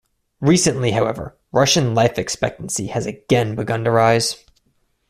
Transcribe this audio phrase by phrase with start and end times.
[0.39, 4.43] Recently however, Russian life expectancy has again begun to rise.